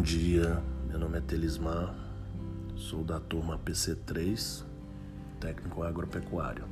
dia, 0.00 0.62
meu 0.86 0.98
nome 0.98 1.18
é 1.18 1.20
Telismar, 1.20 1.92
sou 2.76 3.02
da 3.02 3.18
turma 3.18 3.58
PC3, 3.58 4.62
técnico 5.40 5.82
agropecuário. 5.82 6.64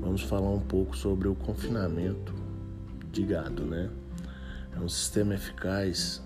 Vamos 0.00 0.22
falar 0.22 0.50
um 0.50 0.60
pouco 0.60 0.96
sobre 0.96 1.28
o 1.28 1.34
confinamento 1.36 2.34
de 3.12 3.22
gado, 3.22 3.64
né? 3.64 3.88
É 4.74 4.80
um 4.80 4.88
sistema 4.88 5.34
eficaz 5.34 6.22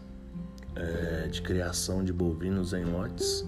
é, 0.74 1.28
de 1.28 1.42
criação 1.42 2.02
de 2.02 2.12
bovinos 2.12 2.72
em 2.72 2.84
lotes 2.84 3.46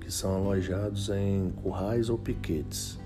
que 0.00 0.10
são 0.10 0.34
alojados 0.34 1.08
em 1.08 1.52
currais 1.62 2.08
ou 2.08 2.18
piquetes 2.18 2.98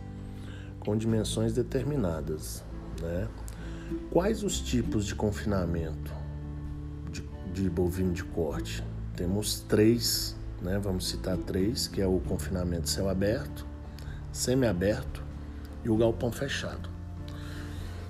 com 0.78 0.96
dimensões 0.96 1.52
determinadas, 1.52 2.64
né? 3.02 3.28
Quais 4.10 4.42
os 4.42 4.58
tipos 4.58 5.04
de 5.04 5.14
confinamento 5.14 6.19
de, 7.62 7.70
bovino 7.70 8.12
de 8.12 8.24
corte? 8.24 8.82
Temos 9.16 9.60
três, 9.60 10.36
né? 10.62 10.78
Vamos 10.78 11.08
citar 11.08 11.36
três, 11.36 11.86
que 11.88 12.00
é 12.00 12.06
o 12.06 12.20
confinamento 12.20 12.88
céu 12.88 13.08
aberto, 13.08 13.66
semi-aberto 14.32 15.22
e 15.84 15.90
o 15.90 15.96
galpão 15.96 16.32
fechado. 16.32 16.88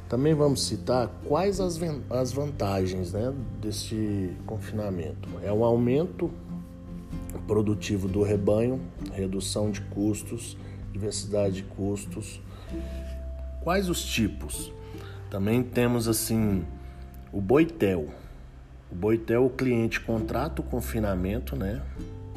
Também 0.09 0.35
vamos 0.35 0.65
citar 0.65 1.09
quais 1.25 1.61
as, 1.61 1.79
as 2.11 2.33
vantagens 2.33 3.13
né, 3.13 3.33
deste 3.61 4.37
confinamento. 4.45 5.29
É 5.43 5.53
o 5.53 5.65
aumento 5.65 6.31
produtivo 7.47 8.09
do 8.09 8.23
rebanho, 8.23 8.81
redução 9.13 9.71
de 9.71 9.81
custos, 9.83 10.57
diversidade 10.93 11.57
de 11.57 11.63
custos. 11.63 12.41
Quais 13.63 13.89
os 13.89 14.03
tipos? 14.03 14.73
Também 15.31 15.63
temos 15.63 16.09
assim 16.09 16.65
o 17.33 17.41
boitel. 17.41 18.09
O 18.91 18.95
boitel, 18.95 19.47
o 19.47 19.51
cliente 19.51 20.01
contrata 20.01 20.61
o 20.61 20.65
confinamento, 20.65 21.55
né, 21.55 21.81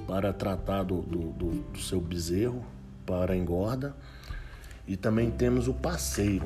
para 0.07 0.31
tratar 0.31 0.83
do, 0.83 1.01
do, 1.01 1.19
do, 1.31 1.49
do 1.71 1.79
seu 1.79 1.99
bezerro 1.99 2.63
para 3.05 3.35
engorda. 3.35 3.95
E 4.87 4.95
também 4.97 5.31
temos 5.31 5.67
o 5.67 5.73
parceiro. 5.73 6.45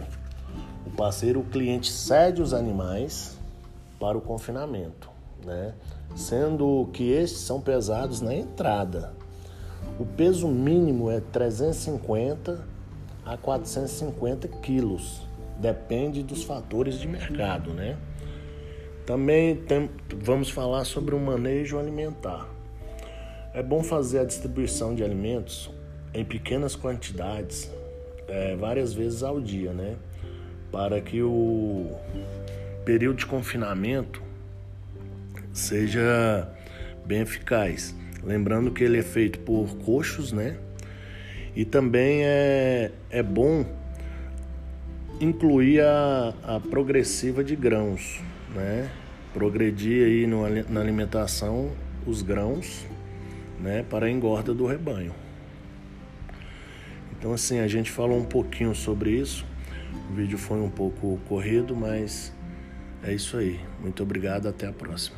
O 0.86 0.92
parceiro, 0.92 1.42
o 1.42 1.44
cliente 1.44 1.92
cede 1.92 2.42
os 2.42 2.54
animais 2.54 3.38
para 4.00 4.18
o 4.18 4.22
confinamento, 4.22 5.10
né? 5.44 5.74
Sendo 6.16 6.88
que 6.94 7.12
estes 7.12 7.42
são 7.42 7.60
pesados 7.60 8.22
na 8.22 8.34
entrada. 8.34 9.14
O 10.00 10.06
peso 10.06 10.48
mínimo 10.48 11.10
é 11.10 11.20
350 11.20 12.64
a 13.26 13.36
450 13.36 14.48
quilos, 14.48 15.28
depende 15.60 16.24
dos 16.24 16.44
fatores 16.44 17.00
de 17.00 17.08
mercado, 17.08 17.74
né? 17.74 17.98
Também 19.08 19.56
tem, 19.56 19.90
vamos 20.22 20.50
falar 20.50 20.84
sobre 20.84 21.16
o 21.16 21.20
manejo 21.20 21.80
alimentar. 21.80 22.46
É 23.54 23.64
bom 23.64 23.82
fazer 23.82 24.20
a 24.20 24.26
distribuição 24.26 24.94
de 24.94 25.02
alimentos 25.02 25.72
em 26.14 26.26
pequenas 26.26 26.76
quantidades, 26.76 27.72
é, 28.28 28.58
várias 28.58 28.94
vezes 28.94 29.24
ao 29.24 29.40
dia, 29.40 29.72
né? 29.72 29.96
Para 30.70 31.00
que 31.00 31.22
o 31.22 31.90
período 32.84 33.20
de 33.20 33.26
confinamento 33.26 34.22
seja 35.54 36.52
bem 37.06 37.22
eficaz. 37.22 37.96
Lembrando 38.22 38.72
que 38.72 38.84
ele 38.84 38.98
é 38.98 39.04
feito 39.04 39.40
por 39.40 39.74
coxos, 39.86 40.34
né? 40.34 40.58
E 41.56 41.64
também 41.64 42.26
é, 42.26 42.92
é 43.10 43.24
bom 43.24 43.66
incluir 45.22 45.80
a, 45.80 46.34
a 46.44 46.60
progressiva 46.60 47.42
de 47.42 47.56
grãos, 47.56 48.20
né? 48.54 48.90
Progredir 49.34 50.06
aí 50.06 50.28
no, 50.28 50.48
na 50.70 50.80
alimentação 50.80 51.72
os 52.06 52.22
grãos, 52.22 52.86
né? 53.60 53.84
Para 53.90 54.06
a 54.08 54.10
engorda 54.10 54.54
do 54.54 54.66
rebanho. 54.66 55.14
Então 57.18 57.34
assim, 57.34 57.60
a 57.60 57.68
gente 57.68 57.92
falou 57.92 58.18
um 58.18 58.26
pouquinho 58.26 58.74
sobre 58.76 59.12
isso. 59.12 59.46
O 60.10 60.14
vídeo 60.14 60.38
foi 60.38 60.60
um 60.60 60.70
pouco 60.70 61.20
corrido, 61.28 61.76
mas 61.76 62.34
é 63.04 63.14
isso 63.14 63.38
aí. 63.38 63.60
Muito 63.82 64.04
obrigado, 64.04 64.48
até 64.48 64.68
a 64.68 64.74
próxima. 64.74 65.18